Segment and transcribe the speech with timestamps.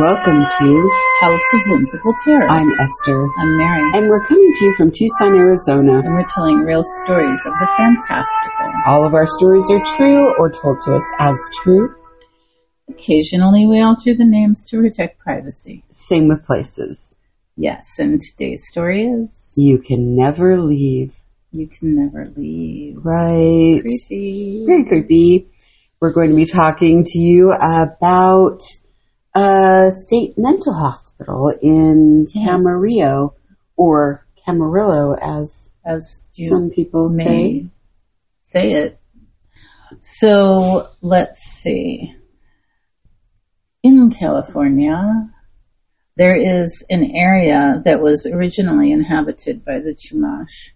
[0.00, 0.90] Welcome to
[1.20, 2.46] House of Whimsical Terror.
[2.48, 5.98] I'm Esther, I'm Mary, and we're coming to you from Tucson, Arizona.
[5.98, 8.72] and we're telling real stories of the fantastical.
[8.86, 11.94] All of our stories are true or told to us as true.
[12.88, 15.84] Occasionally, we alter the names to protect privacy.
[15.90, 17.16] Same with places.
[17.56, 21.16] Yes, and today's story is You can never leave.
[21.50, 22.98] You Can Never Leave.
[23.02, 23.80] Right.
[23.80, 24.64] Creepy.
[24.66, 25.48] Very creepy.
[26.00, 28.60] We're going to be talking to you about
[29.38, 32.48] a state mental hospital in Yes.
[32.48, 33.34] Camarillo,
[33.76, 37.66] or Camarillo as As you some people say.
[38.42, 39.00] say it.
[40.00, 42.14] So, let's see.
[43.82, 45.30] In California,
[46.16, 50.70] there is an area that was originally inhabited by the Chumash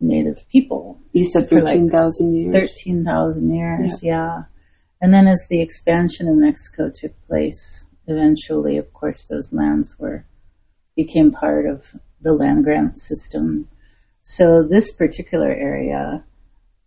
[0.00, 0.98] native people.
[1.12, 2.54] You said For like 13,000 years.
[2.54, 4.44] 13,000 years, yeah.
[5.00, 10.24] And then as the expansion in Mexico took place, eventually, of course, those lands were,
[10.96, 13.68] became part of the land grant system.
[14.22, 16.24] So this particular area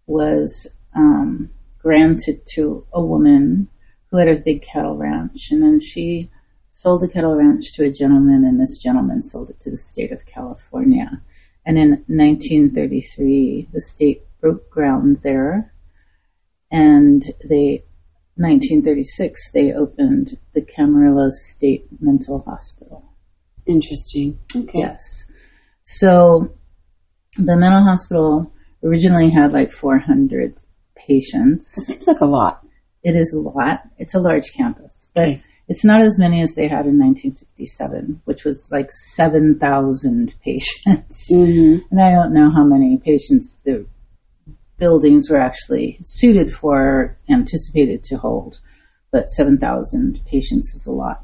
[0.05, 3.69] was um, granted to a woman
[4.09, 6.29] who had a big cattle ranch, and then she
[6.69, 10.11] sold the cattle ranch to a gentleman, and this gentleman sold it to the state
[10.11, 11.21] of California.
[11.65, 15.73] And in 1933, the state broke ground there,
[16.69, 17.85] and they,
[18.35, 20.37] 1936, they opened
[20.85, 23.03] the Camarillo State Mental Hospital.
[23.65, 24.39] Interesting.
[24.55, 24.79] Okay.
[24.79, 25.25] Yes.
[25.83, 26.53] So
[27.37, 28.51] the mental hospital
[28.83, 30.55] originally had like 400
[30.95, 31.77] patients.
[31.77, 32.65] It Seems like a lot.
[33.03, 33.81] It is a lot.
[33.97, 35.41] It's a large campus, but Okay.
[35.67, 41.27] it's not as many as they had in 1957, which was like 7,000 patients.
[41.29, 43.85] hmm And I don't know how many patients the
[44.77, 48.59] buildings were actually suited for, anticipated to hold,
[49.13, 51.23] but 7,000 patients is a lot.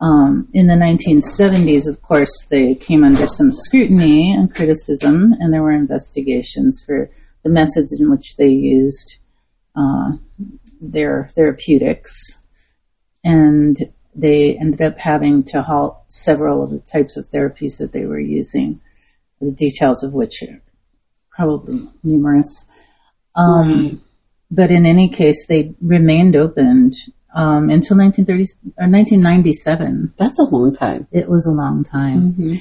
[0.00, 5.62] Um, in the 1970s, of course, they came under some scrutiny and criticism, and there
[5.62, 7.10] were investigations for
[7.44, 9.18] the methods in which they used
[9.76, 10.12] uh,
[10.80, 12.36] their therapeutics,
[13.22, 13.76] and
[14.14, 18.18] they ended up having to halt several of the types of therapies that they were
[18.18, 18.80] using,
[19.40, 20.60] the details of which are
[21.30, 22.64] probably numerous.
[23.36, 23.98] Um, Right.
[24.54, 26.92] But in any case, they remained opened
[27.34, 28.42] um, until 1930
[28.78, 30.12] or 1997.
[30.18, 31.06] That's a long time.
[31.10, 32.54] It was a long time, Mm-hmm.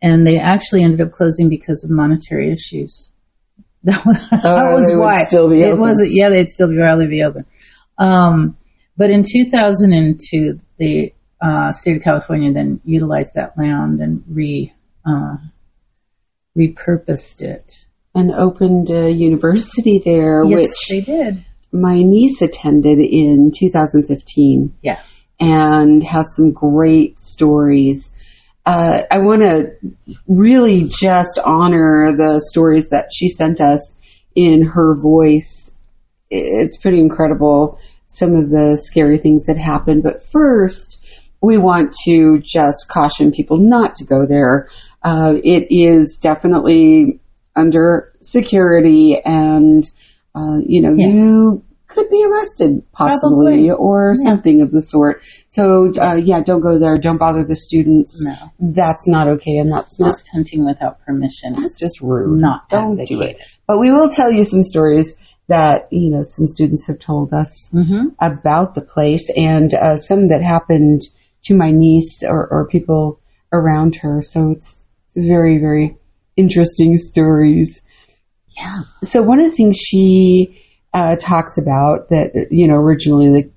[0.00, 3.10] and they actually ended up closing because of monetary issues.
[3.84, 5.80] That was, that Oh, was why still be it open.
[5.80, 6.10] wasn't.
[6.12, 7.44] Yeah, they'd still be probably be open.
[7.98, 8.56] Um,
[8.96, 11.12] but in 2002, the
[11.42, 14.72] uh, state of California then utilized that land and re
[15.06, 15.36] uh,
[16.56, 17.83] repurposed it.
[18.14, 21.44] And opened a university there, yes, which they did.
[21.72, 25.00] my niece attended in 2015 Yeah.
[25.40, 28.12] and has some great stories.
[28.64, 29.72] Uh, I want to
[30.28, 33.94] really just honor the stories that she sent us
[34.34, 35.72] in her voice.
[36.30, 40.02] It's pretty incredible, some of the scary things that happened.
[40.04, 41.00] But first,
[41.42, 44.68] we want to just caution people not to go there.
[45.02, 47.20] Uh, it is definitely
[47.56, 49.88] under security and,
[50.34, 51.08] uh, you know, Yeah.
[51.08, 53.70] you could be arrested possibly Probably.
[53.70, 54.24] or Yeah.
[54.26, 55.20] something of the sort.
[55.48, 56.96] So, uh, yeah, don't go there.
[56.96, 58.24] Don't bother the students.
[58.24, 59.58] No, That's not okay.
[59.58, 61.54] And that's not, hunting without permission.
[61.54, 62.40] that's just rude.
[62.40, 63.38] Not Don't do it.
[63.68, 65.14] But we will tell you some stories
[65.46, 68.08] that, you know, some students have told us Mm-hmm.
[68.20, 71.02] about the place and uh, some that happened
[71.44, 73.20] to my niece or, or people
[73.52, 74.20] around her.
[74.22, 75.96] So it's, it's very, very
[76.36, 77.82] interesting stories.
[78.56, 78.82] Yeah.
[79.02, 80.60] So one of the things she
[80.92, 83.50] uh, talks about that, you know, originally the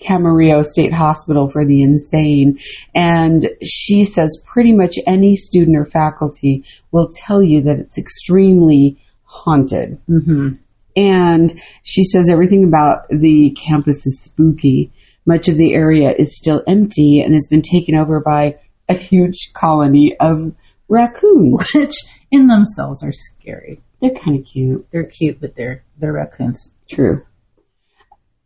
[0.00, 2.58] Camarillo State Hospital for the Insane.
[2.94, 9.00] And she says pretty much any student or faculty will tell you that it's extremely
[9.24, 9.98] haunted.
[10.08, 10.56] Mm-hmm.
[10.96, 14.92] And she says everything about the campus is spooky.
[15.26, 18.58] Much of the area is still empty and has been taken over by
[18.88, 20.54] a huge colony of
[20.88, 21.68] raccoons.
[21.74, 21.96] Which
[22.30, 23.80] in themselves are scary.
[24.00, 24.86] They're kind of cute.
[24.92, 26.70] They're cute, but they're they're raccoons.
[26.88, 27.24] True.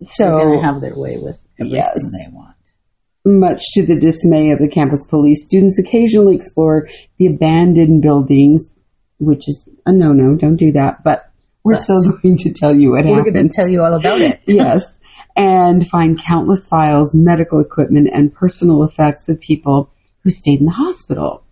[0.03, 1.99] So, They're gonna have their way with everything Yes.
[2.13, 2.55] they want.
[3.27, 6.89] much to the dismay of the campus police, students occasionally explore
[7.19, 8.71] the abandoned buildings,
[9.19, 10.37] which is a no-no.
[10.37, 11.03] Don't do that.
[11.05, 11.31] But
[11.63, 13.35] we're But- still going to tell you what We're happened.
[13.35, 14.41] going to tell you all about it.
[14.47, 14.99] yes.
[15.37, 19.91] And find countless files, medical equipment, and personal effects of people
[20.25, 21.43] who stayed in the hospital.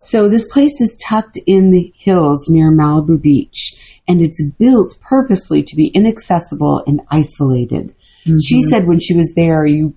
[0.00, 5.64] So this place is tucked in the hills near Malibu Beach, and it's built purposely
[5.64, 7.94] to be inaccessible and isolated.
[8.24, 8.38] Mm-hmm.
[8.38, 9.94] She said when she was there, you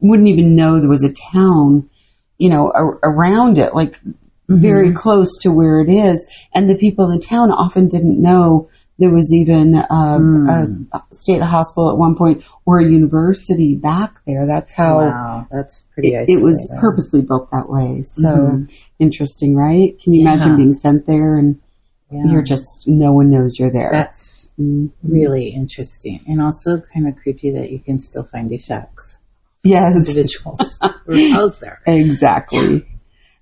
[0.00, 1.90] wouldn't even know there was a town,
[2.38, 4.60] you know, a- around it, like mm-hmm.
[4.60, 6.26] very close to where it is.
[6.54, 11.02] And the people in the town often didn't know there was even um, a, a
[11.14, 14.46] state hospital at one point or a university back there.
[14.46, 18.02] That's how Wow, that's pretty it, it was purposely built that way.
[18.04, 18.64] So mm-hmm.
[18.98, 19.98] interesting, right?
[20.02, 21.60] Can you imagine being sent there and
[22.10, 22.24] Yeah.
[22.32, 23.90] you're just, no one knows you're there.
[23.92, 24.90] That's Mm.
[25.04, 29.16] really interesting and also kind of creepy that you can still find effects.
[29.62, 30.08] Yes.
[30.08, 31.80] Individuals who housed there.
[31.86, 32.84] Exactly.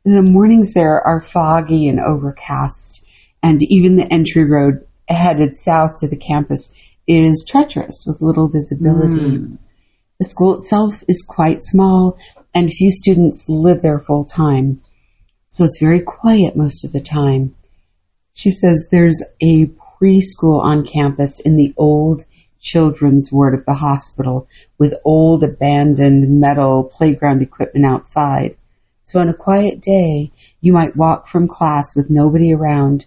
[0.04, 3.02] The mornings there are foggy and overcast,
[3.42, 6.70] and even the entry road headed south to the campus
[7.06, 9.36] is treacherous with little visibility.
[9.36, 9.54] Hmm.
[10.18, 12.18] The school itself is quite small,
[12.54, 14.80] and few students live there full time,
[15.48, 17.54] so it's very quiet most of the time.
[18.32, 22.24] She says there's a preschool on campus in the old
[22.60, 24.48] children's ward of the hospital
[24.78, 28.56] with old abandoned metal playground equipment outside.
[29.04, 33.06] So on a quiet day, you might walk from class with nobody around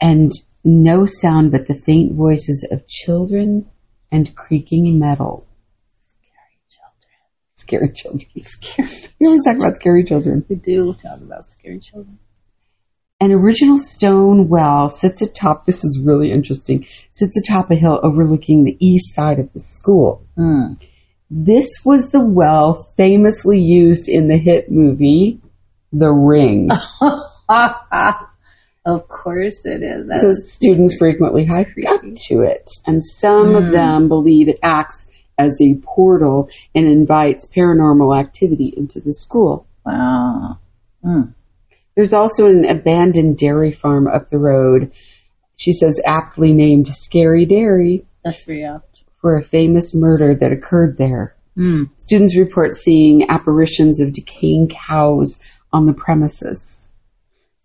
[0.00, 0.32] and
[0.64, 3.66] no sound but the faint voices of children
[4.10, 5.46] and creaking metal.
[5.90, 7.92] Scary children.
[7.92, 7.92] Scary.
[7.92, 8.42] Children.
[8.42, 9.10] Scary.
[9.20, 10.44] We always talk about scary children.
[10.48, 12.18] We do talk about scary children.
[13.20, 18.62] An original stone well sits atop, this is really interesting, sits atop a hill overlooking
[18.62, 20.24] the east side of the school.
[20.36, 20.74] Hmm.
[21.28, 25.40] This was the well famously used in the hit movie,
[25.92, 26.70] The Ring.
[28.88, 30.06] of course it is.
[30.08, 34.58] That so is students frequently hike up to it, and some of them believe it
[34.62, 35.06] acts
[35.36, 39.66] as a portal and invites paranormal activity into the school.
[39.84, 40.58] wow.
[41.04, 41.22] Hmm.
[41.94, 44.92] There's also an abandoned dairy farm up the road.
[45.56, 49.02] She says aptly named Scary Dairy That's very apt.
[49.20, 51.34] for a famous murder that occurred there.
[51.56, 51.84] Hmm.
[51.98, 55.40] Students report seeing apparitions of decaying cows
[55.72, 56.87] on the premises.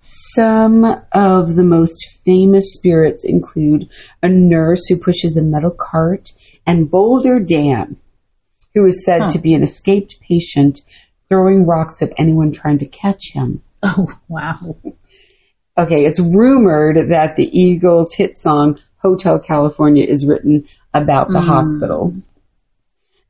[0.05, 0.83] Some
[1.13, 3.89] of the most famous spirits include
[4.21, 6.33] a nurse who pushes a metal cart
[6.67, 7.95] and Boulder Dan,
[8.73, 9.27] who is said Huh.
[9.29, 10.81] to be an escaped patient
[11.29, 13.61] throwing rocks at anyone trying to catch him.
[13.81, 14.75] Oh wow.
[15.77, 21.47] Okay, it's rumored that the Eagles' hit song Hotel California is written about the hmm.
[21.47, 22.13] hospital.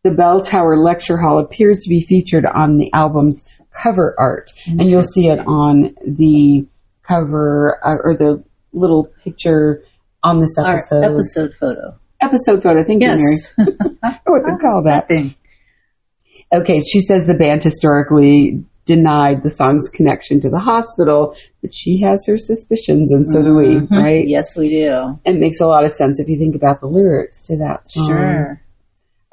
[0.03, 4.87] The Bell Tower Lecture Hall appears to be featured on the album's cover art, and
[4.87, 6.65] you'll see it on the
[7.03, 9.83] cover uh, or the little picture
[10.23, 11.03] on this Our episode.
[11.03, 11.99] episode photo.
[12.21, 13.19] Episode photo, thank you, Mary.
[13.31, 13.53] Yes.
[13.59, 15.07] I don't know what to call that.
[15.09, 15.35] Thing.
[16.53, 22.01] Okay, she says the band historically denied the song's connection to the hospital, but she
[22.01, 23.89] has her suspicions, and so do we, Mhm.
[23.91, 24.27] right?
[24.27, 25.19] Yes, we do.
[25.25, 28.07] It makes a lot of sense if you think about the lyrics to that song.
[28.07, 28.61] Sure.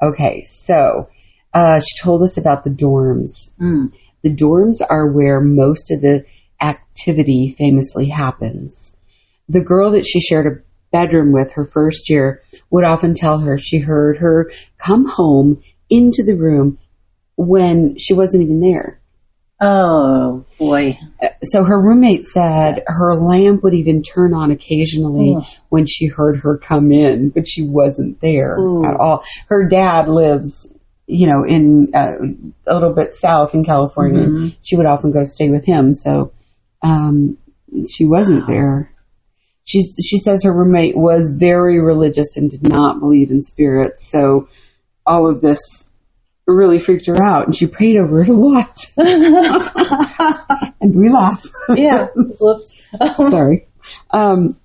[0.01, 1.09] Okay, so
[1.53, 3.51] uh, she told us about the dorms.
[3.59, 3.87] Hmm.
[4.23, 6.25] The dorms are where most of the
[6.61, 8.95] activity famously happens.
[9.49, 13.57] The girl that she shared a bedroom with her first year would often tell her
[13.57, 16.77] she heard her come home into the room
[17.35, 19.01] when she wasn't even there.
[19.59, 20.97] Oh boy.
[21.43, 25.45] So her roommate said her lamp would even turn on occasionally Ugh.
[25.69, 28.83] when she heard her come in, but she wasn't there Ooh.
[28.83, 29.23] at all.
[29.49, 30.73] Her dad lives,
[31.11, 32.13] you know, in uh,
[32.67, 34.25] a little bit south in California.
[34.25, 34.55] Mhm.
[34.61, 36.31] She would often go stay with him, so
[36.81, 37.37] um,
[37.89, 38.91] she wasn't there.
[39.63, 44.47] She's, she says her roommate was very religious and did not believe in spirits, so
[45.05, 45.87] all of this
[46.47, 48.79] really freaked her out, and she prayed over it a lot.
[50.81, 51.45] and we laugh.
[51.75, 52.07] yeah.
[53.29, 53.67] Sorry.
[54.09, 54.57] Um,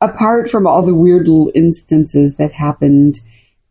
[0.00, 3.20] apart from all the weird little instances that happened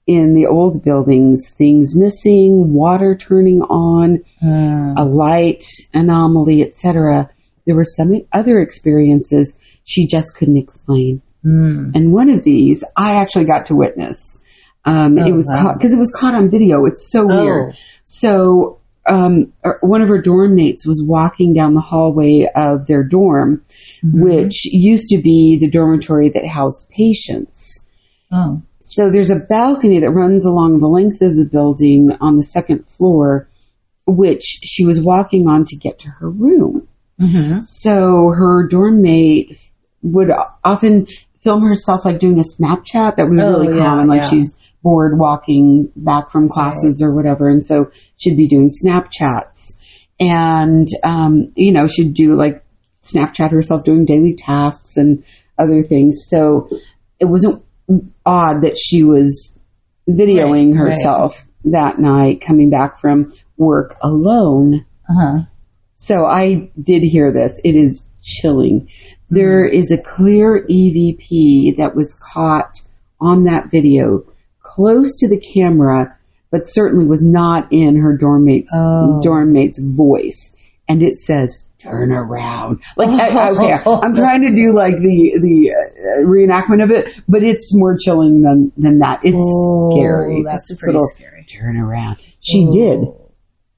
[0.08, 4.94] in the old buildings, things missing, water turning on, Hmm.
[4.98, 7.30] a light anomaly, etc.,
[7.66, 11.22] there were some other experiences she just couldn't explain.
[11.44, 11.92] Hmm.
[11.94, 14.40] And one of these I actually got to witness.
[14.86, 15.74] Um, it Oh, was wow.
[15.74, 16.86] because it was caught on video.
[16.86, 17.44] It's so Oh.
[17.44, 17.76] weird.
[18.06, 18.78] So
[19.10, 23.62] um, er, one of her dorm mates was walking down the hallway of their dorm,
[24.06, 24.22] Mm-hmm.
[24.24, 27.80] which used to be the dormitory that housed patients.
[28.32, 28.62] Oh.
[28.90, 32.88] So there's a balcony that runs along the length of the building on the second
[32.88, 33.50] floor,
[34.06, 36.88] which she was walking on to get to her room.
[37.20, 37.60] Mm-hmm.
[37.62, 39.60] So her dorm mate
[40.04, 40.30] would
[40.64, 41.08] often
[41.42, 44.30] film herself like doing a Snapchat that was Oh, really yeah, common, like yeah.
[44.30, 49.76] she's bored walking back from classes or whatever, and so she'd be doing Snapchats,
[50.20, 52.64] and um, you know she'd do like
[53.02, 55.24] Snapchat herself doing daily tasks and
[55.58, 56.28] other things.
[56.30, 56.70] So
[57.20, 57.64] it wasn't
[58.26, 59.58] odd that she was
[60.10, 60.94] videoing Right, right.
[60.94, 64.86] herself that night coming back from work alone.
[65.10, 65.40] Uh-huh.
[65.96, 67.60] So I did hear this.
[67.64, 68.90] It is chilling.
[69.30, 72.82] There is a clear EVP that was caught
[73.20, 74.24] on that video
[74.62, 76.18] close to the camera,
[76.52, 79.20] but certainly was not in her dorm mate's, Oh.
[79.24, 80.56] dorm mate's voice.
[80.88, 82.82] And it says, turn around.
[82.96, 87.44] Like, I, okay, I'm trying to do like the, the uh, reenactment of it, but
[87.44, 89.20] it's more chilling than, than that.
[89.24, 90.44] It's Oh, scary.
[90.48, 91.46] That's Just pretty scary.
[91.46, 92.18] turn around.
[92.42, 93.00] She did.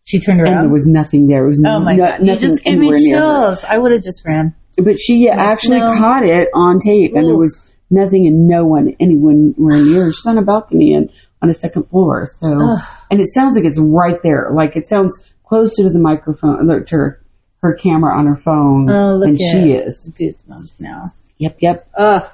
[0.06, 0.64] She turned And around.
[0.64, 1.46] there was nothing there.
[1.46, 1.82] It was nothing.
[1.82, 2.20] oh my no- god!
[2.26, 3.46] You just gave me anywhere near her.
[3.50, 3.64] chills.
[3.64, 4.56] I would have just ran.
[4.78, 5.94] But she actually no.
[5.98, 10.12] caught it on tape, and there was nothing and no one anyone were near.
[10.12, 11.12] She's on a balcony and
[11.44, 12.26] on a second floor.
[12.28, 12.80] So, Ugh.
[13.12, 14.50] and it sounds like it's right there.
[14.52, 17.22] Like it sounds closer to the microphone, to her,
[17.62, 20.14] her camera on her phone Oh, than she is.
[20.20, 21.06] Goosebumps now.
[21.38, 21.90] Yep, yep.
[21.98, 22.30] Ugh.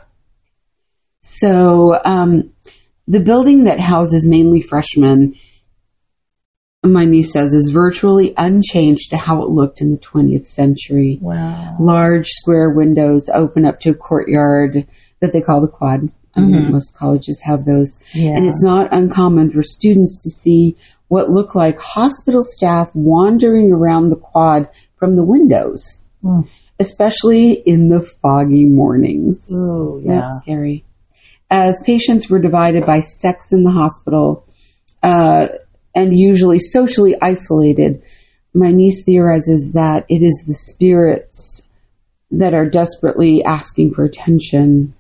[1.22, 2.52] So, um,
[3.08, 5.36] the building that houses mainly freshmen,
[6.84, 11.18] my niece says, is virtually unchanged to how it looked in the 20th century.
[11.22, 11.78] Wow.
[11.80, 14.88] large square windows open up to a courtyard
[15.22, 16.10] that they call the quad.
[16.36, 16.72] I mean, Mhm.
[16.72, 17.98] most colleges have those.
[18.14, 18.32] Yeah.
[18.36, 20.76] And it's not uncommon for students to see
[21.08, 24.68] what look like hospital staff wandering around the quad
[24.98, 26.48] from the windows, Mm.
[26.80, 29.52] especially in the foggy mornings.
[29.54, 30.22] Ooh, yeah.
[30.22, 30.84] That's scary.
[31.52, 34.46] As patients were divided by sex in the hospital
[35.04, 35.48] uh,
[35.94, 38.02] and usually socially isolated,
[38.54, 41.68] my niece theorizes that it is the spirits
[42.32, 44.94] that are desperately asking for attention.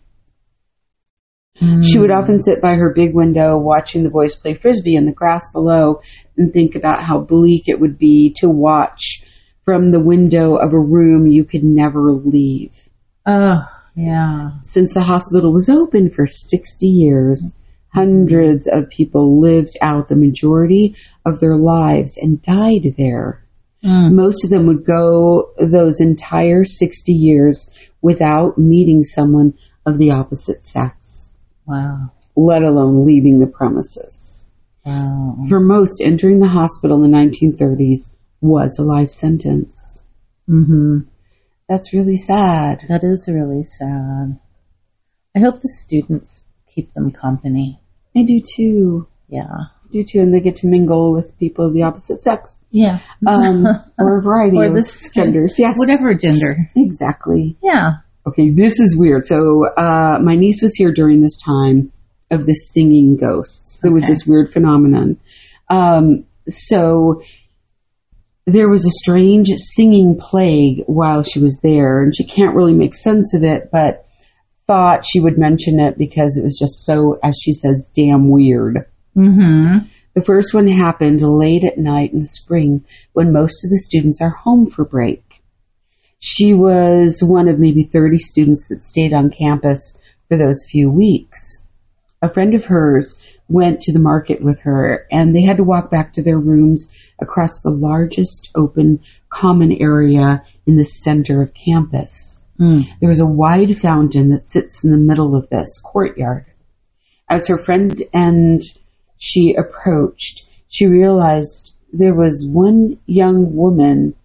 [1.83, 5.13] She would often sit by her big window watching the boys play frisbee in the
[5.13, 6.01] grass below
[6.37, 9.23] and think about how bleak it would be to watch
[9.65, 12.87] from the window of a room you could never leave.
[13.25, 14.51] Oh, yeah.
[14.63, 17.51] Since the hospital was open for 60 years,
[17.89, 20.95] hundreds of people lived out the majority
[21.25, 23.43] of their lives and died there.
[23.83, 24.13] Mm.
[24.13, 27.69] Most of them would go those entire 60 years
[28.01, 29.53] without meeting someone
[29.85, 31.29] of the opposite sex,
[31.65, 32.11] Wow.
[32.35, 34.45] let alone leaving the premises.
[34.85, 35.37] Wow.
[35.49, 38.09] For most, entering the hospital in the 1930s
[38.41, 40.03] was a life sentence.
[40.47, 40.99] hmm
[41.69, 42.85] That's really sad.
[42.89, 44.39] That is really sad.
[45.35, 47.79] I hope the students keep them company.
[48.15, 49.07] I do too.
[49.27, 49.43] Yeah.
[49.51, 52.61] I do too, and they get to mingle with people of the opposite sex.
[52.71, 52.99] Yeah.
[53.27, 53.65] um,
[53.97, 55.57] or a variety Or of this- genders.
[55.59, 56.67] Yes, Whatever gender.
[56.75, 57.57] Exactly.
[57.61, 57.97] Yeah.
[58.27, 59.25] Okay, this is weird.
[59.25, 61.91] So, uh, my niece was here during this time
[62.31, 63.79] of the singing ghosts.
[63.83, 65.19] There was this weird phenomenon.
[65.69, 67.21] Um, so
[68.45, 72.93] there was a strange singing plague while she was there, and she can't really make
[72.93, 74.05] sense of it, but
[74.67, 78.85] thought she would mention it because it was just so, as she says, damn weird.
[79.15, 79.87] Mm-hmm.
[80.13, 84.21] The first one happened late at night in the spring when most of the students
[84.21, 85.23] are home for break.
[86.19, 89.97] She was one of maybe 30 students that stayed on campus
[90.27, 91.59] for those few weeks.
[92.21, 95.91] A friend of hers went to the market with her and they had to walk
[95.91, 96.87] back to their rooms
[97.19, 102.39] across the largest open common area in the center of campus.
[102.59, 102.85] Mm.
[102.99, 106.45] There was a wide fountain that sits in the middle of this courtyard.
[107.29, 108.61] As her friend and
[109.17, 114.15] she approached, she realized there was one young woman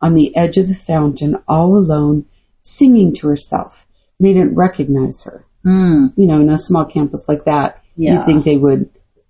[0.00, 2.24] on the edge of the fountain all alone
[2.62, 3.86] singing to herself.
[4.20, 5.44] They didn't recognize her.
[5.64, 6.12] Mm.
[6.16, 8.14] You know, in a small campus like that, Yeah.
[8.14, 8.88] you'd think they would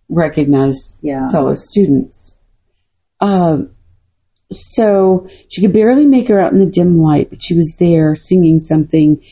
[0.08, 1.30] recognize Yeah.
[1.30, 2.32] fellow students.
[3.22, 3.70] Um,
[4.50, 8.14] so she could barely make her out in the dim light, but she was there
[8.16, 9.22] singing something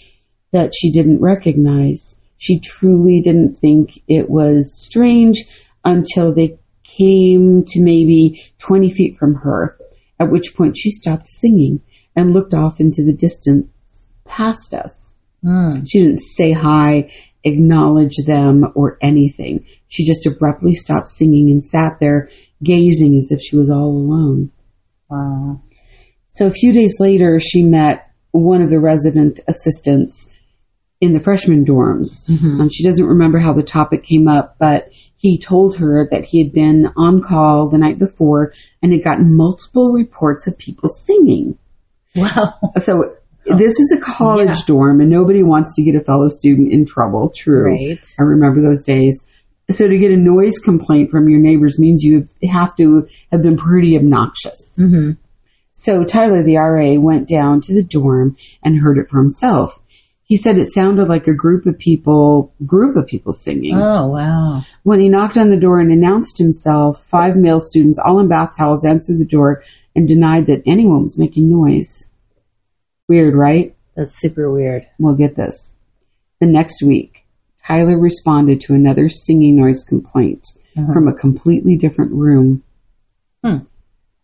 [0.53, 2.17] that she didn't recognize.
[2.39, 5.45] She truly didn't think it was strange
[5.85, 9.77] until they came to maybe 20 feet from her,
[10.19, 11.83] at which point she stopped singing
[12.17, 15.17] and looked off into the distance past us.
[15.45, 15.87] Mm.
[15.89, 17.11] She didn't say hi,
[17.45, 19.67] acknowledge them, or anything.
[19.91, 22.31] She just abruptly stopped singing and sat there
[22.63, 24.51] gazing as if she was all alone.
[25.11, 25.63] Wow.
[26.29, 30.33] So a few days later, she met one of the resident assistants
[31.01, 32.25] in the freshman dorms.
[32.29, 32.61] Mhm.
[32.61, 36.41] Um, she doesn't remember how the topic came up, but he told her that he
[36.43, 41.57] had been on call the night before and had gotten multiple reports of people singing.
[42.15, 42.55] Wow.
[42.79, 43.17] So
[43.59, 44.63] this is a college Yeah.
[44.67, 47.33] dorm and nobody wants to get a fellow student in trouble.
[47.35, 47.65] True.
[47.65, 47.99] Right.
[48.21, 49.25] I remember those days.
[49.71, 53.57] So to get a noise complaint from your neighbors means you have to have been
[53.57, 54.79] pretty obnoxious.
[54.81, 55.13] Mm-hmm.
[55.73, 59.81] So Tyler, the RA, went down to the dorm and heard it for himself.
[60.25, 63.75] He said it sounded like a group of people, group of people singing.
[63.75, 64.63] Oh, wow.
[64.85, 68.57] When he knocked on the door and announced himself, five male students, all in bath
[68.57, 69.65] towels, answered the door
[69.97, 72.07] and denied that anyone was making noise.
[73.09, 73.75] Weird, right?
[73.97, 74.87] That's super weird.
[75.01, 75.75] We'll get this.
[76.41, 77.20] The next week,
[77.67, 80.93] Tyler responded to another singing noise complaint Uh-huh.
[80.93, 82.63] from a completely different room.
[83.45, 83.59] Hmm.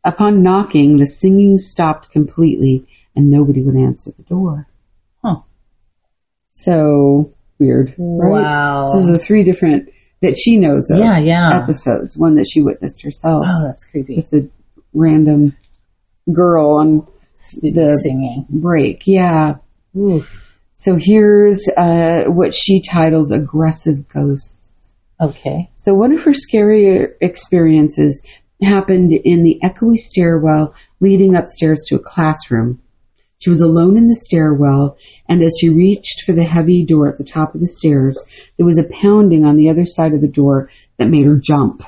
[0.05, 4.66] Upon knocking, the singing stopped completely and nobody would answer the door.
[5.25, 5.40] Huh.
[6.52, 8.43] So weird, right?
[8.43, 8.90] Wow.
[8.93, 9.90] So those are three different
[10.23, 11.61] that she knows of Yeah, yeah.
[11.62, 12.16] episodes.
[12.16, 14.16] One that she witnessed herself Oh, that's creepy.
[14.16, 14.49] with the
[14.95, 15.57] random
[16.33, 17.07] girl on
[17.62, 18.47] the singing.
[18.49, 19.02] break.
[19.07, 19.57] Yeah.
[19.97, 20.46] Oof.
[20.76, 24.95] So here's uh, what she titles aggressive ghosts.
[25.18, 25.71] Okay.
[25.76, 28.23] So one of her scary experiences
[28.62, 32.83] happened in the echoey stairwell leading upstairs to a classroom.
[33.38, 37.16] She was alone in the stairwell, and as she reached for the heavy door at
[37.16, 38.23] the top of the stairs,
[38.56, 41.83] there was a pounding on the other side of the door that made her jump.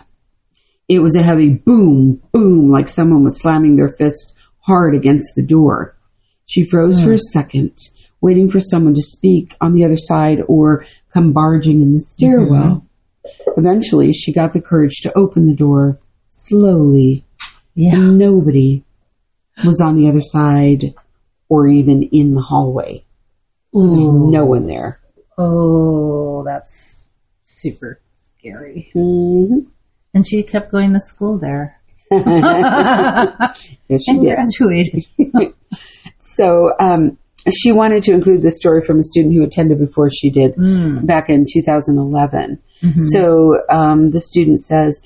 [0.88, 5.42] It was a heavy boom, boom, like someone was slamming their fist hard against the
[5.42, 5.94] door.
[6.46, 7.76] She froze for a second,
[8.20, 12.84] waiting for someone to speak on the other side or come barging in the stairwell.
[13.56, 15.98] Eventually, she got the courage to open the door
[16.30, 17.24] slowly,
[17.74, 17.94] Yeah.
[17.94, 18.84] and nobody
[19.64, 20.94] was on the other side
[21.48, 23.04] or even in the hallway.
[23.74, 25.00] So no one there.
[25.36, 27.00] Oh, that's
[27.44, 28.90] super scary.
[28.92, 29.60] hmm
[30.14, 31.80] And she kept going to school there.
[32.10, 34.34] Yes, she and did.
[34.34, 35.04] graduated.
[36.20, 37.18] So um,
[37.52, 41.06] she wanted to include this story from a student who attended before she did Mm.
[41.06, 42.58] back in 2011.
[42.82, 43.02] Mhm.
[43.02, 45.00] So um, the student says,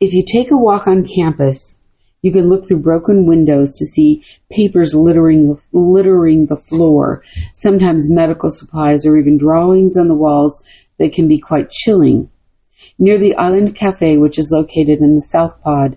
[0.00, 1.78] if you take a walk on campus,
[2.22, 7.22] you can look through broken windows to see papers littering littering the floor.
[7.52, 10.62] Sometimes medical supplies or even drawings on the walls
[10.98, 12.28] that can be quite chilling.
[12.98, 15.96] Near the Island Cafe, which is located in the South Pod,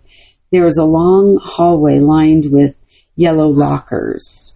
[0.52, 2.76] there is a long hallway lined with
[3.16, 4.56] yellow lockers.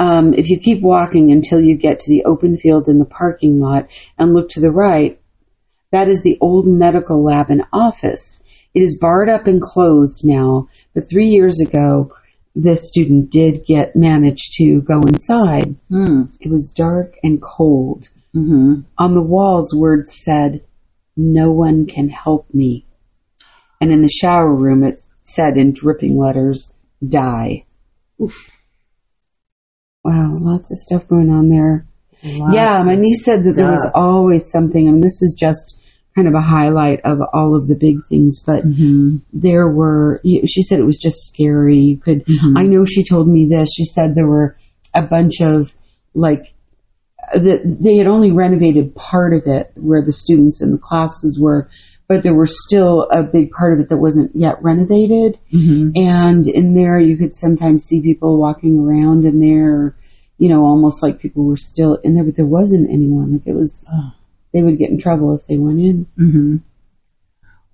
[0.00, 3.60] Um, if you keep walking until you get to the open field in the parking
[3.60, 5.20] lot and look to the right,
[5.92, 8.42] that is the old medical lab and office.
[8.72, 12.14] It is barred up and closed now, but three years ago,
[12.56, 15.76] this student did get managed to go inside.
[15.90, 16.34] Mm.
[16.40, 18.08] It was dark and cold.
[18.32, 20.64] hmm On the walls, words said,
[21.14, 22.86] No one can help me.
[23.82, 26.72] And in the shower room, it said in dripping letters,
[27.06, 27.66] Die.
[28.18, 28.50] Oof.
[30.04, 31.86] Wow, lots of stuff going on there.
[32.22, 34.88] Lots yeah, my niece said that there was always something.
[34.88, 35.78] I mean, this is just
[36.16, 39.20] kind of a highlight of all of the big things, but Mhm.
[39.32, 41.78] there were, she said it was just scary.
[41.78, 42.54] You could, Mhm.
[42.56, 43.70] I know she told me this.
[43.72, 44.56] She said there were
[44.94, 45.74] a bunch of
[46.14, 46.52] like,
[47.32, 51.68] that they had only renovated part of it where the students and the classes were,
[52.10, 55.38] but there were still a big part of it that wasn't yet renovated.
[55.54, 55.96] Mhm.
[55.96, 59.94] And in there, you could sometimes see people walking around in there,
[60.36, 63.34] you know, almost like people were still in there, but there wasn't anyone.
[63.34, 64.10] Like it was, Oh.
[64.52, 66.06] they would get in trouble if they went in.
[66.16, 66.56] hmm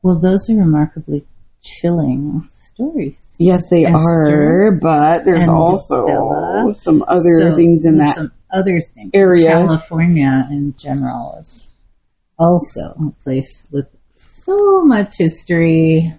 [0.03, 1.25] Well, those are remarkably
[1.63, 3.37] chilling stories.
[3.39, 6.67] Yes, they Esther are, but there's also Bella.
[6.73, 8.31] some other So things in that.
[8.53, 9.13] Other things.
[9.15, 9.53] area.
[9.53, 11.67] California in general is
[12.39, 16.15] also a place with so much history.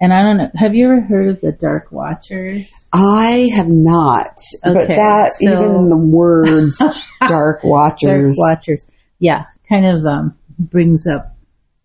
[0.00, 0.50] And I don't know.
[0.56, 2.90] Have you ever heard of the Dark Watchers?
[2.92, 6.78] I have not, but Okay, that so- even the words
[7.20, 8.86] "dark Dark watchers" Watchers.
[9.18, 11.30] Yeah, kind of um, brings up.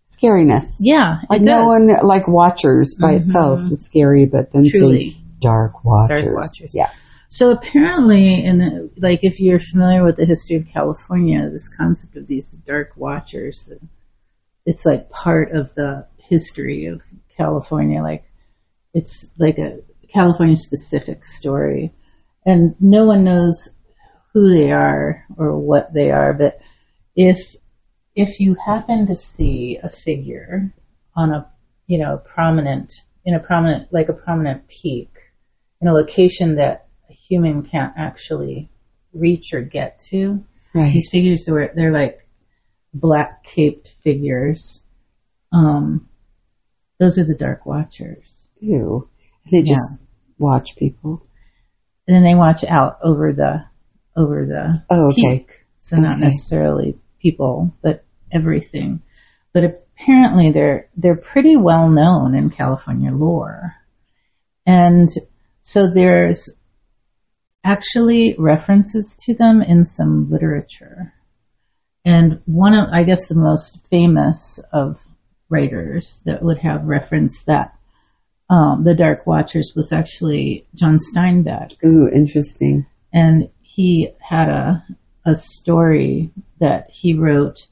[0.08, 0.64] scariness.
[0.80, 3.20] Yeah, Like no one like watchers by Mhm.
[3.20, 5.10] itself is scary, but then Truly.
[5.12, 6.24] say dark watchers.
[6.34, 6.74] Watchers.
[6.74, 6.90] Yeah.
[7.28, 12.16] So apparently, in the, like, if you're familiar with the history of California, this concept
[12.16, 13.78] of these dark watchers, that
[14.66, 17.02] it's like part of the history of
[17.36, 18.02] California.
[18.02, 18.24] Like,
[18.94, 19.80] it's like a
[20.12, 21.92] California specific story,
[22.44, 23.68] and no one knows
[24.32, 26.32] who they are or what they are.
[26.32, 26.60] But
[27.16, 27.56] if
[28.14, 30.72] if you happen to see a figure
[31.16, 31.50] on a
[31.86, 35.10] you know prominent in a prominent like a prominent peak
[35.80, 38.70] in a location that a human can't actually
[39.12, 40.44] reach or get to.
[40.74, 40.92] Right.
[40.92, 42.26] These figures are they're like
[42.94, 44.82] black caped figures.
[45.52, 46.08] Um,
[46.98, 49.08] those are the Dark Watchers, Ew.
[49.50, 49.94] They just
[50.38, 51.22] watch people.
[52.06, 53.64] and then they watch out over the
[54.16, 55.38] over the Oh, okay.
[55.40, 55.64] peak.
[55.78, 59.02] So not necessarily people, but everything.
[59.52, 63.74] But apparently they're they're pretty well known in California lore.
[64.66, 65.08] And
[65.62, 66.50] so there's
[67.64, 71.12] actually references to them in some literature.
[72.04, 75.06] And one of, I guess, the most famous of
[75.48, 77.76] writers that would have referenced that
[78.48, 81.72] um, the Dark Watchers was actually John Steinbeck.
[81.84, 82.86] Ooh, interesting.
[83.12, 84.84] And he had a
[85.24, 87.66] a story that he wrote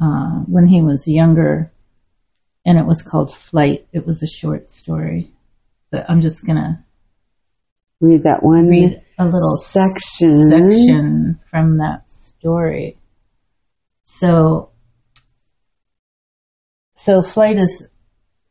[0.00, 1.72] uh, when he was younger,
[2.64, 3.86] and it was called Flight.
[3.92, 5.32] It was a short story,
[5.90, 6.84] but I'm just gonna
[8.00, 8.68] read that one.
[8.68, 12.96] Read a little section section from that story.
[14.04, 14.70] So,
[16.94, 17.86] so flight is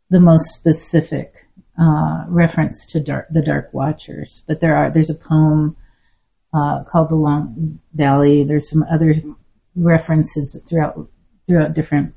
[0.10, 1.34] the most specific
[1.80, 5.76] uh, reference to dark, the Dark Watchers, but there are there's a poem
[6.54, 8.44] uh, called the Long Valley.
[8.44, 9.16] There's some other
[9.76, 11.08] references throughout
[11.48, 12.14] throughout different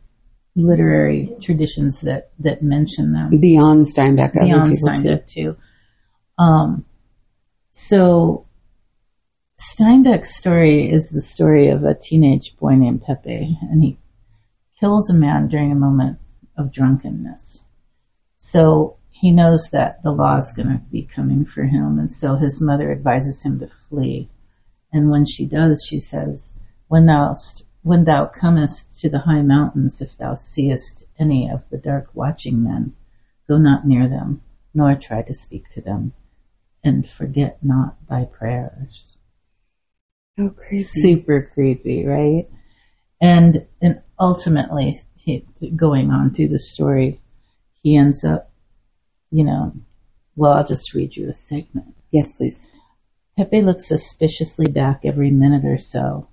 [0.54, 4.32] literary traditions that that mention them beyond Steinbeck.
[4.32, 5.56] Beyond Steinbeck too.
[6.38, 6.42] too.
[6.42, 6.84] Um,
[7.70, 8.46] so
[9.58, 13.98] Steinbeck's story is the story of a teenage boy named Pepe, and he
[14.78, 16.18] kills a man during a moment
[16.58, 17.66] of drunkenness.
[18.36, 22.36] So he knows that the law is going to be coming for him, and so
[22.36, 24.28] his mother advises him to flee.
[24.92, 26.52] And when she does, she says,
[26.88, 27.34] "When thou
[27.82, 32.62] when thou comest to the high mountains, if thou seest any of the dark watching
[32.62, 32.92] men,
[33.48, 34.42] go not near them,
[34.74, 36.12] nor try to speak to them,
[36.84, 39.15] and forget not thy prayers."
[40.38, 40.84] Oh, creepy!
[40.84, 42.48] Super creepy, right?
[43.20, 47.20] And and ultimately, he, going on through the story,
[47.82, 48.50] he ends up
[49.30, 49.72] you know,
[50.34, 51.94] well, I'll just read you a segment.
[52.10, 52.66] Yes, please.
[53.36, 56.28] Pepe looked suspiciously back every minute or so.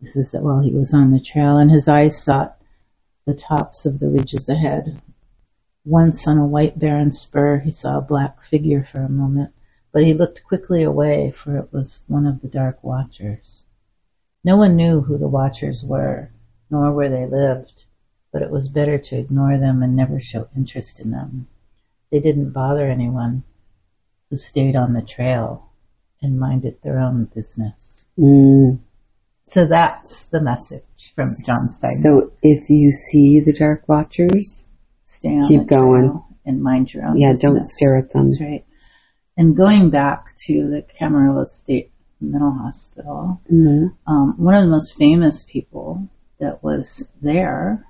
[0.00, 2.56] This is while he was on the trail, and his eyes sought
[3.26, 5.00] the tops of the ridges ahead.
[5.84, 9.52] Once on a white barren spur, he saw a black figure for a moment,
[9.98, 13.64] but he looked quickly away, for it was one of the dark watchers.
[14.44, 16.30] No one knew who the watchers were,
[16.70, 17.82] nor where they lived,
[18.32, 21.48] but it was better to ignore them and never show interest in them.
[22.12, 23.42] They didn't bother anyone
[24.30, 25.68] who stayed on the trail
[26.22, 28.06] and minded their own business.
[28.16, 28.78] Mm.
[29.46, 31.98] So that's the message from John Stein.
[31.98, 34.68] So if you see the Dark Watchers,
[35.04, 37.18] stay on keep going and mind your own.
[37.18, 37.52] Yeah, business.
[37.52, 38.26] don't stare at them.
[38.26, 38.64] That's right.
[39.38, 43.86] And going back to the Camarillo State Mental Hospital, mm-hmm.
[44.12, 46.08] um, one of the most famous people
[46.40, 47.86] that was there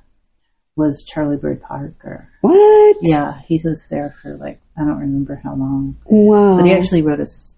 [0.77, 2.31] was Charlie Bird Parker.
[2.43, 2.99] What?
[3.01, 5.97] Yeah, he was there for like I don't remember how long.
[6.05, 6.59] Wow.
[6.59, 7.57] But he actually wrote a s-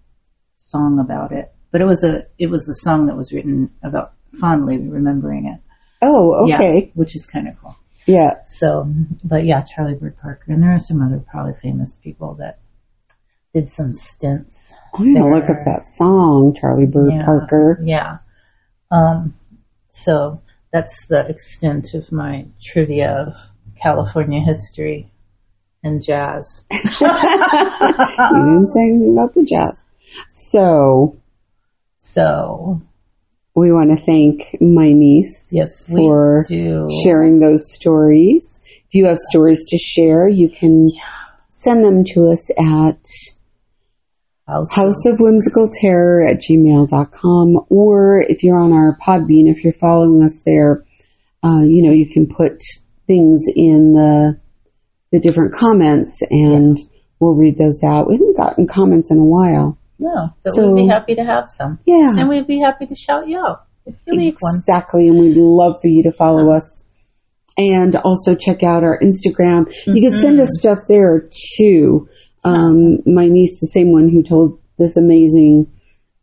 [0.55, 1.51] song about it.
[1.71, 5.59] But it was a it was a song that was written about fondly remembering it.
[6.01, 6.85] Oh, okay.
[6.85, 7.75] Yeah, which is kind of cool.
[8.05, 8.35] Yeah.
[8.45, 12.59] So, but yeah, Charlie Bird Parker, and there are some other probably famous people that
[13.53, 14.73] did some stints.
[14.93, 17.79] I'm gonna look up that song, Charlie Bird yeah, Parker.
[17.83, 18.17] Yeah.
[18.89, 19.35] Um.
[19.89, 23.35] So that's the extent of my trivia of
[23.81, 25.11] California history
[25.83, 26.65] and jazz.
[26.71, 29.83] you didn't say anything about the jazz.
[30.29, 31.17] So,
[31.97, 32.81] so
[33.55, 36.45] we want to thank my niece yes, for
[37.03, 38.61] sharing those stories.
[38.87, 41.01] If you have stories to share, you can yeah.
[41.49, 43.05] send them to us at
[44.47, 47.65] House, House of Whimsical Terror at gmail.com.
[47.69, 50.83] Or if you're on our Podbean, if you're following us there,
[51.43, 52.61] uh, you know, you can put
[53.07, 54.39] things in the,
[55.11, 56.85] the different comments and yeah.
[57.19, 58.07] we'll read those out.
[58.07, 59.77] We haven't gotten comments in a while.
[59.99, 61.79] No, but so, we'd be happy to have some.
[61.85, 62.17] Yeah.
[62.17, 64.55] And we'd be happy to shout you out if you leave one.
[64.55, 65.07] Exactly.
[65.07, 66.83] And we'd love for you to follow us.
[67.57, 69.67] And also check out our Instagram.
[69.67, 69.95] Mm-hmm.
[69.95, 72.09] You can send us stuff there too.
[72.43, 75.71] Um, my niece, the same one who told this amazing,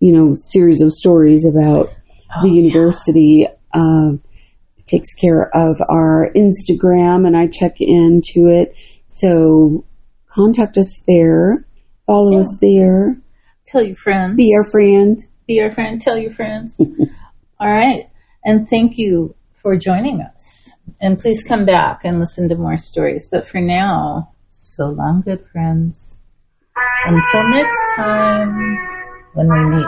[0.00, 1.90] you know, series of stories about
[2.36, 3.80] oh, the university, yeah.
[3.80, 4.16] uh,
[4.86, 8.74] takes care of our Instagram and I check into it.
[9.06, 9.84] So
[10.28, 11.66] contact us there,
[12.06, 12.40] follow yeah.
[12.40, 13.18] us there.
[13.66, 14.36] Tell your friends.
[14.36, 15.18] Be our friend.
[15.46, 16.00] Be our friend.
[16.00, 16.80] Tell your friends.
[17.60, 18.08] All right.
[18.44, 20.72] And thank you for joining us.
[21.00, 23.28] And please come back and listen to more stories.
[23.30, 26.18] But for now, so long, good friends.
[27.06, 28.76] Until next time,
[29.34, 29.86] when we meet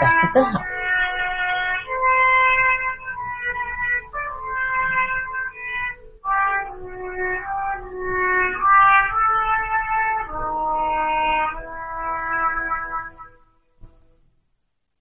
[0.00, 1.37] back at the house.